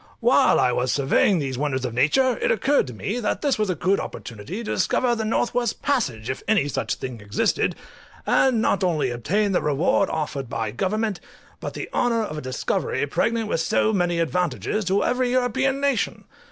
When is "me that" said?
2.95-3.43